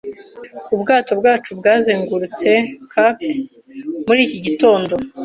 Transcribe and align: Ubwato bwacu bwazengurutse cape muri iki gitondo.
Ubwato 0.75 1.11
bwacu 1.19 1.51
bwazengurutse 1.59 2.49
cape 2.91 3.29
muri 4.05 4.19
iki 4.27 4.39
gitondo. 4.45 4.93